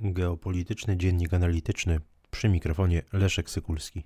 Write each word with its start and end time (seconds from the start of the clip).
Geopolityczny 0.00 0.96
Dziennik 0.96 1.34
Analityczny 1.34 2.00
przy 2.30 2.48
mikrofonie 2.48 3.02
Leszek 3.12 3.50
Sykulski. 3.50 4.04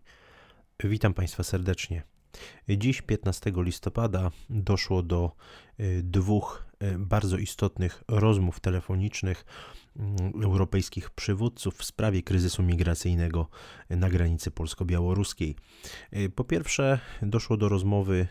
Witam 0.85 1.15
Państwa 1.15 1.43
serdecznie. 1.43 2.03
Dziś, 2.69 3.03
15 3.03 3.53
listopada, 3.57 4.31
doszło 4.51 5.03
do 5.03 5.33
y, 5.81 6.03
dwóch 6.03 6.67
y, 6.83 6.99
bardzo 6.99 7.37
istotnych 7.37 8.05
rozmów 8.09 8.61
telefonicznych 8.61 9.45
mm, 9.97 10.43
europejskich 10.43 11.11
przywódców 11.11 11.75
w 11.75 11.85
sprawie 11.85 12.23
kryzysu 12.23 12.63
migracyjnego 12.63 13.49
na 13.91 14.11
granicy 14.11 14.51
polsko-białoruskiej. 14.51 15.57
Y, 16.17 16.31
po 16.31 16.45
pierwsze, 16.45 17.01
doszło 17.23 17.57
do 17.57 17.69
rozmowy 17.69 18.27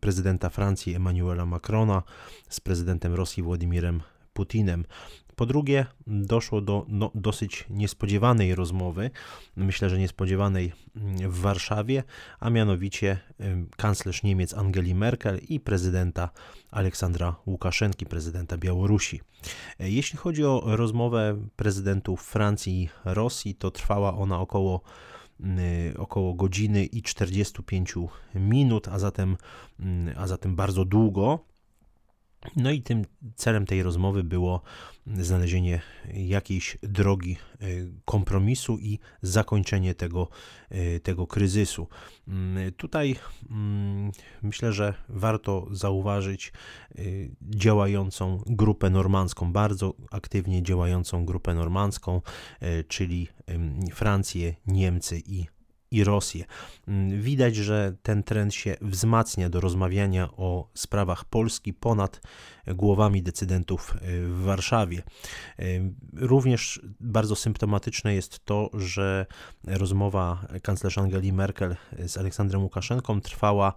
prezydenta 0.00 0.50
Francji 0.50 0.94
Emmanuela 0.94 1.46
Macrona 1.46 2.02
z 2.48 2.60
prezydentem 2.60 3.14
Rosji 3.14 3.42
Władimirem 3.42 4.02
Putinem 4.32 4.84
po 5.36 5.46
drugie, 5.46 5.86
doszło 6.06 6.60
do 6.60 6.86
no, 6.88 7.10
dosyć 7.14 7.64
niespodziewanej 7.70 8.54
rozmowy, 8.54 9.10
myślę, 9.56 9.90
że 9.90 9.98
niespodziewanej 9.98 10.72
mm, 10.96 11.30
w 11.30 11.40
Warszawie, 11.40 12.02
a 12.40 12.50
mianowicie 12.50 13.18
kanclerz 13.76 14.22
Niemiec 14.22 14.54
Angeli 14.54 14.94
Merkel 14.94 15.40
i 15.48 15.60
prezydenta 15.60 16.30
Aleksandra 16.70 17.36
Łukaszenki, 17.46 18.06
prezydenta 18.06 18.58
Białorusi. 18.58 19.20
E, 19.80 19.90
jeśli 19.90 20.18
chodzi 20.18 20.44
o 20.44 20.62
rozmowę 20.64 21.36
prezydentów 21.56 22.22
Francji 22.22 22.82
i 22.82 22.88
Rosji, 23.04 23.54
to 23.54 23.70
trwała 23.70 24.14
ona 24.14 24.40
około 24.40 24.80
mm, 25.40 25.60
około 25.98 26.34
godziny 26.34 26.84
i 26.84 27.02
45 27.02 27.94
minut, 28.34 28.88
a 28.88 28.98
zatem, 28.98 29.36
mm, 29.80 30.14
a 30.18 30.26
zatem 30.26 30.56
bardzo 30.56 30.84
długo. 30.84 31.51
No 32.56 32.70
i 32.70 32.82
tym 32.82 33.04
celem 33.36 33.66
tej 33.66 33.82
rozmowy 33.82 34.24
było 34.24 34.62
znalezienie 35.06 35.80
jakiejś 36.14 36.78
drogi 36.82 37.36
e, 37.36 37.66
kompromisu 38.04 38.78
i 38.78 38.98
zakończenie 39.22 39.94
tego, 39.94 40.28
e, 40.70 41.00
tego 41.00 41.26
kryzysu. 41.26 41.88
Mm, 42.28 42.72
tutaj 42.72 43.16
mm, 43.50 44.12
myślę, 44.42 44.72
że 44.72 44.94
warto 45.08 45.66
zauważyć 45.70 46.52
e, 46.94 47.02
działającą 47.40 48.42
grupę 48.46 48.90
normandzką, 48.90 49.52
bardzo 49.52 49.94
aktywnie 50.10 50.62
działającą 50.62 51.24
grupę 51.26 51.54
normandzką, 51.54 52.22
czyli 52.88 53.28
Francję, 53.92 54.54
Niemcy 54.66 55.22
i 55.26 55.46
i 55.92 56.04
Rosję. 56.04 56.44
Mm, 56.88 57.22
widać, 57.22 57.56
że 57.56 57.94
ten 58.02 58.22
trend 58.22 58.54
się 58.54 58.76
wzmacnia 58.80 59.50
do 59.50 59.60
rozmawiania 59.60 60.28
o 60.36 60.68
sprawach 60.74 61.24
Polski 61.24 61.72
ponad 61.72 62.20
głowami 62.66 63.22
decydentów 63.22 63.94
y, 63.94 64.26
w 64.28 64.42
Warszawie. 64.42 65.02
Y, 65.60 65.92
również 66.12 66.80
bardzo 67.00 67.36
symptomatyczne 67.36 68.14
jest 68.14 68.44
to, 68.44 68.70
że 68.74 69.26
rozmowa 69.66 70.46
kanclerz 70.62 70.98
Angeli 70.98 71.32
Merkel 71.32 71.76
z 72.06 72.16
Aleksandrem 72.16 72.62
Łukaszenką 72.62 73.20
trwała 73.20 73.74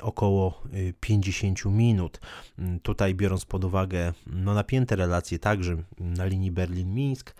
około 0.00 0.62
50 1.00 1.66
y, 1.66 1.68
minut. 1.68 2.20
Tutaj 2.82 3.14
biorąc 3.14 3.44
pod 3.44 3.64
uwagę 3.64 4.12
no, 4.26 4.54
napięte 4.54 4.96
relacje 4.96 5.38
także 5.38 5.76
na 5.98 6.24
linii 6.24 6.52
Berlin-Mińsk, 6.52 7.34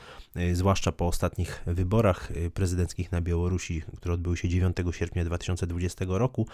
zwłaszcza 0.53 0.93
po 0.93 1.07
ostatnich 1.07 1.63
wyborach 1.67 2.33
prezydenckich 2.55 3.13
na 3.13 3.21
Białorusi, 3.21 3.83
które 3.97 4.15
odbyły 4.15 4.37
się 4.37 4.49
9 4.49 4.77
sierpnia 4.91 5.25
2020 5.25 6.05
roku, 6.09 6.47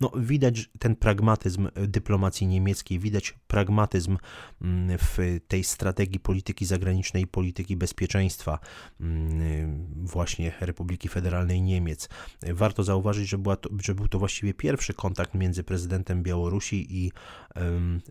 no, 0.00 0.12
widać 0.16 0.70
ten 0.78 0.96
pragmatyzm 0.96 1.68
dyplomacji 1.74 2.46
niemieckiej, 2.46 2.98
widać 2.98 3.34
pragmatyzm 3.46 4.18
mm, 4.62 4.98
w 4.98 5.40
tej 5.48 5.64
strategii 5.64 6.20
polityki 6.20 6.66
zagranicznej 6.66 7.22
i 7.22 7.26
polityki 7.26 7.76
bezpieczeństwa 7.76 8.58
mm, 9.00 9.86
właśnie 9.96 10.52
Republiki 10.60 11.08
Federalnej 11.08 11.62
Niemiec. 11.62 12.08
Warto 12.42 12.84
zauważyć, 12.84 13.28
że, 13.28 13.38
była 13.38 13.56
to, 13.56 13.70
że 13.82 13.94
był 13.94 14.08
to 14.08 14.18
właściwie 14.18 14.54
pierwszy 14.54 14.94
kontakt 14.94 15.34
między 15.34 15.64
prezydentem 15.64 16.22
Białorusi 16.22 17.04
i 17.04 17.12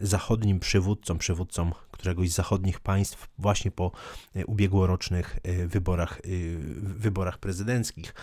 zachodnim 0.02 0.59
przywódcą, 0.59 1.18
przywódcą 1.18 1.72
któregoś 2.00 2.32
z 2.32 2.36
zachodnich 2.36 2.80
państw 2.80 3.28
właśnie 3.38 3.72
po 3.72 3.92
e, 4.36 4.46
ubiegłorocznych 4.46 5.40
e, 5.44 5.68
wyborach, 5.68 6.20
e, 6.20 6.22
wyborach 6.82 7.38
prezydenckich. 7.38 8.14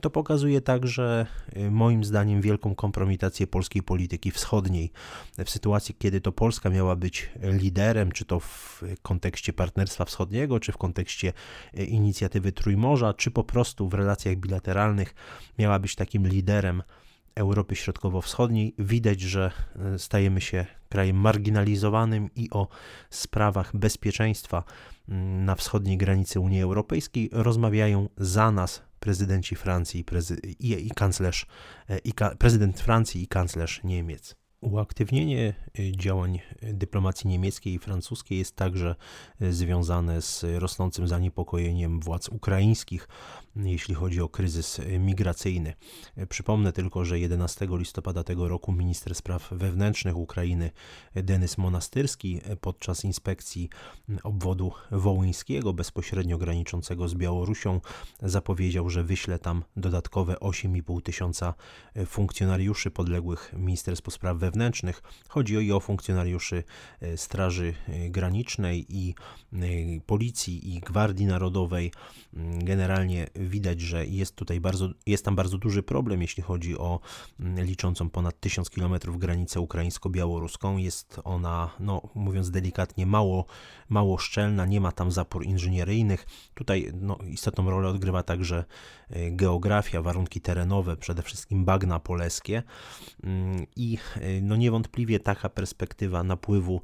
To 0.00 0.10
pokazuje 0.10 0.60
także 0.60 1.26
moim 1.70 2.04
zdaniem 2.04 2.40
wielką 2.40 2.74
kompromitację 2.74 3.46
polskiej 3.46 3.82
polityki 3.82 4.30
wschodniej. 4.30 4.90
W 5.44 5.50
sytuacji, 5.50 5.94
kiedy 5.98 6.20
to 6.20 6.32
Polska 6.32 6.70
miała 6.70 6.96
być 6.96 7.30
liderem, 7.42 8.12
czy 8.12 8.24
to 8.24 8.40
w 8.40 8.82
kontekście 9.02 9.52
partnerstwa 9.52 10.04
wschodniego, 10.04 10.60
czy 10.60 10.72
w 10.72 10.78
kontekście 10.78 11.32
inicjatywy 11.74 12.52
Trójmorza, 12.52 13.14
czy 13.14 13.30
po 13.30 13.44
prostu 13.44 13.88
w 13.88 13.94
relacjach 13.94 14.36
bilateralnych 14.36 15.14
miała 15.58 15.78
być 15.78 15.94
takim 15.94 16.28
liderem 16.28 16.82
Europy 17.34 17.76
Środkowo-Wschodniej 17.76 18.74
widać, 18.78 19.20
że 19.20 19.50
stajemy 19.98 20.40
się 20.40 20.66
krajem 20.96 21.16
marginalizowanym 21.16 22.30
i 22.36 22.50
o 22.50 22.68
sprawach 23.10 23.76
bezpieczeństwa 23.76 24.64
mm, 25.08 25.44
na 25.44 25.54
wschodniej 25.54 25.96
granicy 25.98 26.40
Unii 26.40 26.62
Europejskiej 26.62 27.30
rozmawiają 27.32 28.08
za 28.16 28.50
nas 28.50 28.82
prezydenci 29.00 29.56
Francji 29.56 30.04
prezy 30.04 30.36
i, 30.60 30.86
i 30.86 30.90
kanclerz, 30.90 31.46
e, 31.88 31.98
i 31.98 32.12
ka 32.12 32.34
prezydent 32.38 32.80
Francji 32.80 33.22
i 33.22 33.28
kanclerz 33.28 33.84
Niemiec. 33.84 34.34
Uaktywnienie 34.60 35.54
y, 35.78 35.92
działań 35.92 36.40
dyplomacji 36.62 37.30
niemieckiej 37.30 37.74
i 37.74 37.78
francuskiej 37.78 38.38
jest 38.38 38.56
także 38.56 38.94
y, 39.42 39.52
związane 39.52 40.22
z 40.22 40.44
rosnącym 40.58 41.08
zaniepokojeniem 41.08 42.00
władz 42.00 42.28
ukraińskich, 42.28 43.08
jeśli 43.56 43.94
chodzi 43.94 44.20
o 44.20 44.28
kryzys 44.28 44.78
y, 44.78 44.98
migracyjny. 44.98 45.74
Przypomnę 46.28 46.72
tylko, 46.72 47.04
że 47.04 47.18
11 47.18 47.68
listopada 47.70 48.24
tego 48.24 48.48
roku 48.48 48.72
minister 48.72 49.14
spraw 49.14 49.48
wewnętrznych 49.50 50.16
Ukrainy 50.16 50.70
Denis 51.14 51.58
Monastyrski 51.58 52.40
podczas 52.60 53.04
inspekcji 53.04 53.68
obwodu 54.22 54.72
wołyńskiego, 54.90 55.72
bezpośrednio 55.72 56.38
graniczącego 56.38 57.08
z 57.08 57.14
Białorusią, 57.14 57.80
zapowiedział, 58.22 58.90
że 58.90 59.04
wyśle 59.04 59.38
tam 59.38 59.64
dodatkowe 59.76 60.34
8,5 60.34 61.02
tysiąca 61.02 61.54
funkcjonariuszy 62.06 62.90
podległych 62.90 63.52
Ministerstwu 63.56 64.10
Spraw 64.10 64.36
Wewnętrznych. 64.36 65.02
Chodzi 65.28 65.72
o 65.72 65.80
funkcjonariuszy 65.80 66.64
e, 67.00 67.16
Straży 67.16 67.74
e, 67.88 68.10
Granicznej 68.10 68.86
i 68.88 69.14
e, 69.52 69.56
Policji 70.06 70.74
i 70.74 70.80
Gwardii 70.80 71.26
Narodowej. 71.26 71.92
Generalnie 72.58 73.26
widać, 73.46 73.80
że 73.80 74.06
jest 74.06 74.36
tutaj 74.36 74.60
bardzo, 74.60 74.88
jest 75.06 75.24
tam 75.24 75.36
bardzo 75.36 75.58
duży 75.58 75.82
problem, 75.82 76.22
jeśli 76.22 76.42
chodzi 76.42 76.78
o 76.78 77.00
mm, 77.40 77.64
liczącą 77.64 78.10
ponad 78.10 78.40
1000 78.40 78.70
km 78.70 78.94
granicę 79.18 79.60
ukraińsko-białoruską. 79.60 80.76
Jest 80.76 81.20
ona, 81.24 81.70
no 81.80 82.02
mówiąc 82.14 82.50
delikatnie, 82.50 83.06
mało, 83.06 83.46
mało 83.88 84.18
szczelna, 84.18 84.66
nie 84.66 84.80
ma 84.80 84.92
tam 84.92 85.10
zapór 85.10 85.44
inżynieryjnych. 85.44 86.26
Tutaj 86.54 86.92
no, 87.00 87.18
istotną 87.30 87.70
rolę 87.70 87.88
odgrywa 87.88 88.22
także 88.22 88.64
geografia, 89.30 90.02
warunki 90.02 90.40
terenowe, 90.40 90.96
przede 90.96 91.22
wszystkim 91.22 91.64
bagna 91.64 92.00
polskie 92.00 92.62
mm, 93.24 93.66
i 93.76 93.98
no 94.42 94.56
niewątpliwie 94.56 95.20
taka 95.20 95.48
perspektywa 95.48 96.22
napływu 96.22 96.80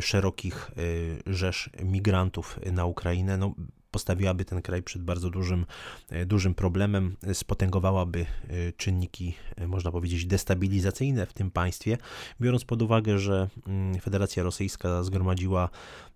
szerokich 0.00 0.70
y, 0.78 1.22
rzesz 1.26 1.70
migrantów 1.84 2.58
na 2.72 2.84
Ukrainę 2.84 3.36
no, 3.36 3.54
postawiłaby 3.92 4.44
ten 4.44 4.62
kraj 4.62 4.82
przed 4.82 5.02
bardzo 5.02 5.30
dużym, 5.30 5.66
y, 6.12 6.26
dużym 6.26 6.54
problemem, 6.54 7.16
spotęgowałaby 7.32 8.26
y, 8.50 8.72
czynniki, 8.76 9.34
można 9.66 9.90
powiedzieć, 9.90 10.26
destabilizacyjne 10.26 11.26
w 11.26 11.32
tym 11.32 11.50
państwie, 11.50 11.98
biorąc 12.40 12.64
pod 12.64 12.82
uwagę, 12.82 13.18
że 13.18 13.48
mm, 13.66 14.00
Federacja 14.00 14.42
Rosyjska 14.42 15.02
zgromadziła 15.02 15.68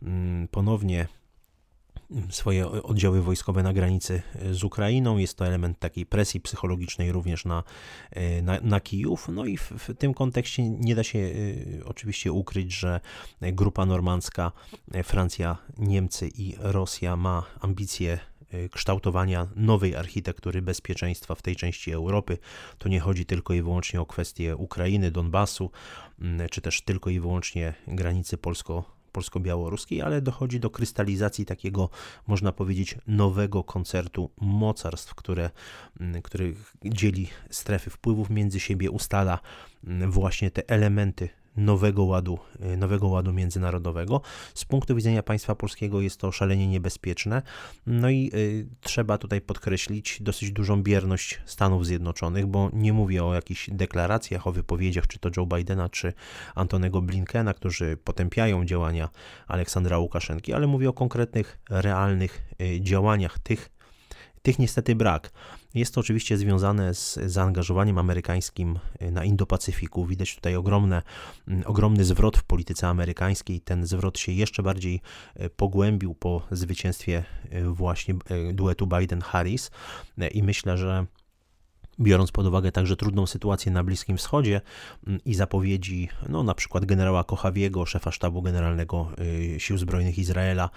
mm, 0.02 0.48
ponownie 0.48 1.08
swoje 2.30 2.66
oddziały 2.66 3.22
wojskowe 3.22 3.62
na 3.62 3.72
granicy 3.72 4.22
e, 4.34 4.54
z 4.54 4.64
Ukrainą. 4.64 5.18
Jest 5.18 5.38
to 5.38 5.46
element 5.46 5.78
takiej 5.78 6.06
presji 6.06 6.40
psychologicznej 6.40 7.12
również 7.12 7.44
na, 7.44 7.62
e, 8.10 8.42
na, 8.42 8.60
na 8.62 8.80
Kijów. 8.80 9.28
No 9.28 9.44
i 9.44 9.56
w, 9.56 9.70
w 9.70 9.94
tym 9.98 10.14
kontekście 10.14 10.70
nie 10.70 10.94
da 10.94 11.04
się 11.04 11.18
e, 11.18 11.84
oczywiście 11.84 12.32
ukryć, 12.32 12.72
że 12.72 13.00
grupa 13.40 13.86
normandzka, 13.86 14.52
Francja, 15.04 15.56
Niemcy 15.78 16.28
i 16.34 16.54
Rosja 16.58 17.16
ma 17.16 17.42
ambicje 17.60 18.18
kształtowania 18.72 19.48
nowej 19.56 19.96
architektury 19.96 20.62
bezpieczeństwa 20.62 21.34
w 21.34 21.42
tej 21.42 21.56
części 21.56 21.92
Europy. 21.92 22.38
To 22.78 22.88
nie 22.88 23.00
chodzi 23.00 23.26
tylko 23.26 23.54
i 23.54 23.62
wyłącznie 23.62 24.00
o 24.00 24.06
kwestię 24.06 24.56
Ukrainy, 24.56 25.10
Donbasu, 25.10 25.70
czy 26.50 26.60
też 26.60 26.82
tylko 26.82 27.10
i 27.10 27.20
wyłącznie 27.20 27.74
granicy 27.86 28.38
polsko 28.38 28.95
polsko-białoruskiej, 29.16 30.02
ale 30.02 30.22
dochodzi 30.22 30.60
do 30.60 30.70
krystalizacji 30.70 31.46
takiego, 31.46 31.88
można 32.26 32.52
powiedzieć, 32.52 32.98
nowego 33.06 33.64
koncertu 33.64 34.30
mocarstw, 34.40 35.14
które, 35.14 35.50
mm, 36.00 36.22
który 36.22 36.54
dzieli 36.84 37.28
strefy 37.50 37.90
wpływów 37.90 38.30
między 38.30 38.60
siebie, 38.60 38.90
ustala 38.90 39.38
mm, 39.84 40.10
właśnie 40.10 40.50
te 40.50 40.68
elementy 40.68 41.28
nowego 41.56 42.04
ładu, 42.04 42.38
nowego 42.76 43.08
ładu 43.08 43.32
międzynarodowego. 43.32 44.20
Z 44.54 44.64
punktu 44.64 44.94
widzenia 44.94 45.22
państwa 45.22 45.54
polskiego 45.54 46.00
jest 46.00 46.20
to 46.20 46.32
szalenie 46.32 46.66
niebezpieczne. 46.66 47.42
No 47.86 48.10
i 48.10 48.32
trzeba 48.80 49.18
tutaj 49.18 49.40
podkreślić 49.40 50.22
dosyć 50.22 50.52
dużą 50.52 50.82
bierność 50.82 51.40
Stanów 51.44 51.86
Zjednoczonych, 51.86 52.46
bo 52.46 52.70
nie 52.72 52.92
mówię 52.92 53.24
o 53.24 53.34
jakichś 53.34 53.70
deklaracjach, 53.70 54.46
o 54.46 54.52
wypowiedziach, 54.52 55.06
czy 55.06 55.18
to 55.18 55.30
Joe 55.36 55.46
Bidena, 55.46 55.88
czy 55.88 56.12
Antonego 56.54 57.02
Blinkena, 57.02 57.54
którzy 57.54 57.96
potępiają 57.96 58.64
działania 58.64 59.08
Aleksandra 59.46 59.98
Łukaszenki, 59.98 60.52
ale 60.52 60.66
mówię 60.66 60.88
o 60.88 60.92
konkretnych, 60.92 61.58
realnych 61.70 62.42
działaniach 62.80 63.38
tych, 63.38 63.75
tych 64.46 64.58
niestety 64.58 64.94
brak. 64.94 65.30
Jest 65.74 65.94
to 65.94 66.00
oczywiście 66.00 66.36
związane 66.36 66.94
z 66.94 67.14
zaangażowaniem 67.14 67.98
amerykańskim 67.98 68.78
na 69.00 69.24
Indo-Pacyfiku. 69.24 70.06
Widać 70.06 70.34
tutaj 70.34 70.56
ogromne, 70.56 71.02
ogromny 71.64 72.04
zwrot 72.04 72.36
w 72.36 72.44
polityce 72.44 72.88
amerykańskiej. 72.88 73.60
Ten 73.60 73.86
zwrot 73.86 74.18
się 74.18 74.32
jeszcze 74.32 74.62
bardziej 74.62 75.00
e, 75.34 75.50
pogłębił 75.50 76.14
po 76.14 76.42
zwycięstwie 76.50 77.24
e, 77.50 77.64
właśnie 77.64 78.14
duetu 78.52 78.86
Biden-Harris 78.86 79.70
i 80.32 80.42
myślę, 80.42 80.78
że 80.78 81.06
biorąc 82.00 82.32
pod 82.32 82.46
uwagę 82.46 82.72
także 82.72 82.96
trudną 82.96 83.26
sytuację 83.26 83.72
na 83.72 83.84
Bliskim 83.84 84.16
Wschodzie 84.16 84.60
mm, 85.06 85.20
i 85.24 85.34
zapowiedzi, 85.34 86.08
no 86.28 86.42
na 86.42 86.54
przykład 86.54 86.84
generała 86.84 87.24
Kochawiego, 87.24 87.86
szefa 87.86 88.12
sztabu 88.12 88.42
generalnego 88.42 89.08
y, 89.54 89.60
Sił 89.60 89.78
Zbrojnych 89.78 90.18
Izraela 90.18 90.70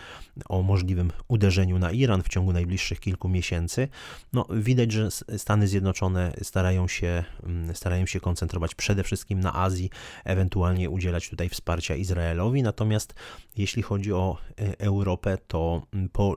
o 0.50 0.62
możliwym 0.62 1.12
uderzeniu 1.27 1.80
na 1.80 1.92
Iran 1.92 2.24
w 2.24 2.30
ciągu 2.30 2.54
najbliższych 2.54 3.00
kilku 3.00 3.30
miesięcy, 3.30 3.88
no 4.33 4.45
widać, 4.50 4.92
że 4.92 5.10
Stany 5.38 5.68
Zjednoczone 5.68 6.33
starają 6.42 6.88
się, 6.88 7.24
mm, 7.44 7.75
starają 7.75 8.06
się 8.06 8.19
koncentrować 8.19 8.75
przede 8.75 9.04
wszystkim 9.04 9.39
na 9.39 9.56
Azji, 9.56 9.89
ewentualnie 10.24 10.89
udzielać 10.89 11.30
tutaj 11.30 11.50
wsparcia 11.50 11.95
Izraelowi, 11.95 12.63
natomiast 12.63 13.13
jeśli 13.57 13.81
chodzi 13.81 14.13
o 14.13 14.38
y, 14.62 14.77
Europę, 14.77 15.38
to 15.48 15.81
mm, 15.94 16.10
po, 16.10 16.36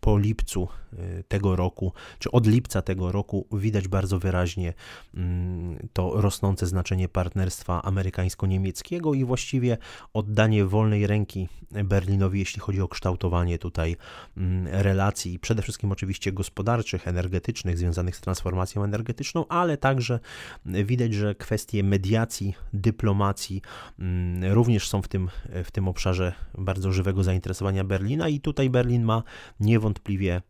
po 0.00 0.18
lipcu 0.18 0.68
y, 0.92 1.24
tego 1.28 1.56
roku, 1.56 1.92
czy 2.18 2.30
od 2.30 2.46
lipca 2.46 2.82
tego 2.82 3.12
roku 3.12 3.46
widać 3.52 3.88
bardzo 3.88 4.01
bardzo 4.02 4.18
wyraźnie 4.18 4.74
mm, 5.14 5.88
to 5.92 6.20
rosnące 6.20 6.66
znaczenie 6.66 7.08
partnerstwa 7.08 7.82
amerykańsko-niemieckiego 7.82 9.14
i 9.14 9.24
właściwie 9.24 9.78
oddanie 10.14 10.64
wolnej 10.64 11.06
ręki 11.06 11.48
Berlinowi, 11.70 12.38
jeśli 12.38 12.60
chodzi 12.60 12.80
o 12.80 12.88
kształtowanie 12.88 13.58
tutaj 13.58 13.96
mm, 14.36 14.66
relacji, 14.66 15.38
przede 15.38 15.62
wszystkim 15.62 15.92
oczywiście 15.92 16.32
gospodarczych, 16.32 17.08
energetycznych, 17.08 17.78
związanych 17.78 18.16
z 18.16 18.20
transformacją 18.20 18.84
energetyczną, 18.84 19.48
ale 19.48 19.76
także 19.76 20.20
widać, 20.66 21.14
że 21.14 21.34
kwestie 21.34 21.82
mediacji, 21.82 22.54
dyplomacji 22.72 23.62
mm, 23.98 24.52
również 24.52 24.88
są 24.88 25.02
w 25.02 25.08
tym, 25.08 25.28
w 25.64 25.70
tym 25.70 25.88
obszarze 25.88 26.32
bardzo 26.58 26.92
żywego 26.92 27.22
zainteresowania 27.22 27.84
Berlina 27.84 28.28
i 28.28 28.40
tutaj 28.40 28.70
Berlin 28.70 29.02
ma 29.02 29.22
niewątpliwie 29.60 30.42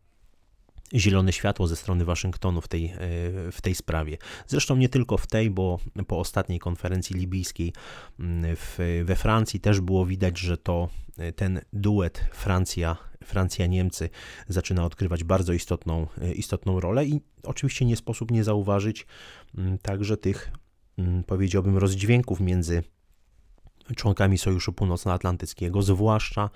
zielone 0.93 1.33
światło 1.33 1.67
ze 1.67 1.75
strony 1.75 2.05
Waszyngtonu 2.05 2.61
w 2.61 2.67
tej, 2.67 2.85
e, 2.85 2.97
w 3.51 3.57
tej 3.61 3.75
sprawie. 3.75 4.17
Zresztą 4.47 4.75
nie 4.75 4.89
tylko 4.89 5.17
w 5.17 5.27
tej, 5.27 5.49
bo 5.49 5.79
po 6.07 6.19
ostatniej 6.19 6.59
konferencji 6.59 7.15
libijskiej 7.15 7.73
mm, 8.19 8.55
w, 8.55 9.01
we 9.05 9.15
Francji 9.15 9.59
też 9.59 9.81
było 9.81 10.05
widać, 10.05 10.39
że 10.39 10.57
to 10.57 10.89
e, 11.17 11.31
ten 11.31 11.61
duet 11.73 12.25
Francja, 12.33 12.97
Francja-Niemcy 13.23 14.09
zaczyna 14.47 14.85
odgrywać 14.85 15.23
bardzo 15.23 15.53
istotną, 15.53 16.07
e, 16.21 16.33
istotną 16.33 16.79
rolę 16.79 17.05
i 17.05 17.21
oczywiście 17.43 17.85
nie 17.85 17.95
sposób 17.95 18.31
nie 18.31 18.43
zauważyć 18.43 19.05
mm, 19.57 19.77
także 19.77 20.17
tych, 20.17 20.51
mm, 20.97 21.23
powiedziałbym, 21.23 21.77
rozdźwięków 21.77 22.39
między 22.39 22.83
członkami 23.95 24.37
Sojuszu 24.37 24.73
Północnoatlantyckiego, 24.73 25.81
zwłaszcza 25.81 26.49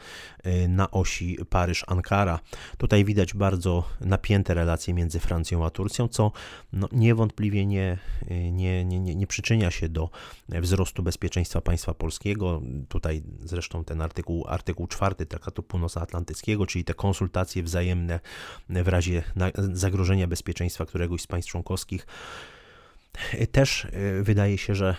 y, 0.45 0.67
na 0.67 0.91
osi 0.91 1.37
Paryż-Ankara. 1.49 2.39
Tutaj 2.77 3.05
widać 3.05 3.33
bardzo 3.33 3.83
napięte 4.01 4.53
relacje 4.53 4.93
między 4.93 5.19
Francją 5.19 5.65
a 5.65 5.69
Turcją, 5.69 6.07
co 6.07 6.31
no, 6.73 6.87
niewątpliwie 6.91 7.65
nie, 7.65 7.97
y, 8.31 8.51
nie, 8.51 8.85
nie, 8.85 9.15
nie, 9.15 9.27
przyczynia 9.27 9.71
się 9.71 9.89
do 9.89 10.09
wzrostu 10.49 11.03
bezpieczeństwa 11.03 11.61
państwa 11.61 11.93
polskiego. 11.93 12.61
Tutaj 12.89 13.23
zresztą 13.43 13.83
ten 13.83 14.01
artykuł, 14.01 14.45
artykuł 14.47 14.87
4 14.87 15.15
Traktatu 15.15 15.63
Północnoatlantyckiego, 15.63 16.65
czyli 16.65 16.83
te 16.83 16.93
konsultacje 16.93 17.63
wzajemne 17.63 18.19
w 18.69 18.87
razie 18.87 19.23
zagrożenia 19.73 20.27
bezpieczeństwa 20.27 20.85
któregoś 20.85 21.21
z 21.21 21.27
państw 21.27 21.51
członkowskich, 21.51 22.07
też 23.51 23.85
e, 23.85 24.23
wydaje 24.23 24.57
się, 24.57 24.75
że, 24.75 24.95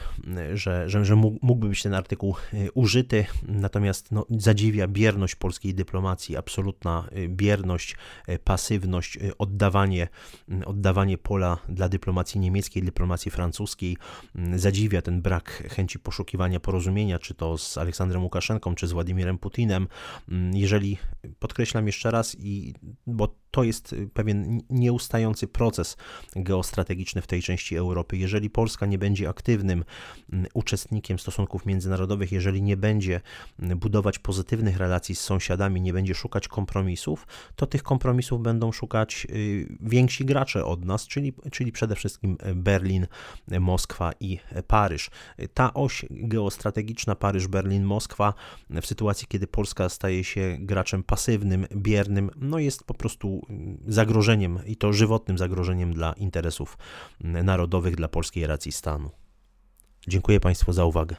że, 0.54 0.88
że, 0.88 1.04
że 1.04 1.16
mógłby 1.16 1.68
być 1.68 1.82
ten 1.82 1.94
artykuł 1.94 2.36
e, 2.52 2.72
użyty, 2.72 3.26
natomiast 3.48 4.12
no, 4.12 4.26
zadziwia 4.30 4.88
bierność 4.88 5.34
polskiej 5.34 5.74
dyplomacji, 5.74 6.36
absolutna 6.36 7.08
e, 7.12 7.28
bierność, 7.28 7.96
pasywność, 8.44 9.18
oddawanie, 9.38 10.08
oddawanie 10.64 11.18
pola 11.18 11.58
dla 11.68 11.88
dyplomacji 11.88 12.40
niemieckiej, 12.40 12.82
dyplomacji 12.82 13.30
francuskiej. 13.30 13.96
Zadziwia 14.54 15.02
ten 15.02 15.22
brak 15.22 15.62
chęci 15.70 15.98
poszukiwania 15.98 16.60
porozumienia, 16.60 17.18
czy 17.18 17.34
to 17.34 17.58
z 17.58 17.78
Aleksandrem 17.78 18.22
Łukaszenką, 18.22 18.74
czy 18.74 18.86
z 18.86 18.92
Władimirem 18.92 19.38
Putinem. 19.38 19.88
Jeżeli, 20.52 20.98
podkreślam 21.38 21.86
jeszcze 21.86 22.10
raz, 22.10 22.36
i, 22.38 22.74
bo 23.06 23.34
to 23.50 23.64
jest 23.64 23.94
pewien 24.14 24.60
nieustający 24.70 25.46
proces 25.46 25.96
geostrategiczny 26.36 27.22
w 27.22 27.26
tej 27.26 27.42
części 27.42 27.76
Europy. 27.76 28.16
Jeżeli 28.16 28.50
Polska 28.50 28.86
nie 28.86 28.98
będzie 28.98 29.28
aktywnym 29.28 29.84
mm, 30.32 30.46
uczestnikiem 30.54 31.18
stosunków 31.18 31.66
międzynarodowych, 31.66 32.32
jeżeli 32.32 32.62
nie 32.62 32.76
będzie 32.76 33.20
mm, 33.58 33.78
budować 33.78 34.18
pozytywnych 34.18 34.76
relacji 34.76 35.14
z 35.14 35.20
sąsiadami, 35.20 35.80
nie 35.80 35.92
będzie 35.92 36.14
szukać 36.14 36.48
kompromisów, 36.48 37.26
to 37.56 37.66
tych 37.66 37.82
kompromisów 37.82 38.42
będą 38.42 38.72
szukać 38.72 39.26
y, 39.30 39.76
więksi 39.80 40.24
gracze 40.24 40.64
od 40.64 40.84
nas, 40.84 41.06
czyli, 41.06 41.32
czyli 41.52 41.72
przede 41.72 41.94
wszystkim 41.94 42.36
Berlin, 42.54 43.06
Moskwa 43.60 44.12
i 44.20 44.38
Paryż. 44.66 45.10
Ta 45.54 45.74
oś 45.74 46.04
geostrategiczna 46.10 47.14
Paryż, 47.14 47.46
Berlin, 47.46 47.84
Moskwa 47.84 48.34
w 48.70 48.86
sytuacji, 48.86 49.26
kiedy 49.28 49.46
Polska 49.46 49.88
staje 49.88 50.24
się 50.24 50.56
graczem 50.60 51.02
pasywnym, 51.02 51.66
biernym, 51.76 52.30
no 52.36 52.58
jest 52.58 52.84
po 52.84 52.94
prostu 52.94 53.37
zagrożeniem 53.86 54.58
i 54.66 54.76
to 54.76 54.92
żywotnym 54.92 55.38
zagrożeniem 55.38 55.94
dla 55.94 56.12
interesów 56.12 56.78
narodowych 57.20 57.96
dla 57.96 58.08
polskiej 58.08 58.46
racji 58.46 58.72
stanu. 58.72 59.10
Dziękuję 60.08 60.40
Państwu 60.40 60.72
za 60.72 60.84
uwagę. 60.84 61.16